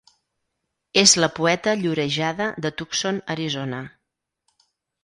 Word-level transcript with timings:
És 1.01 1.13
la 1.25 1.29
poeta 1.39 1.75
llorejada 1.83 2.49
de 2.65 2.73
Tucson, 2.81 3.21
Arizona. 3.37 3.85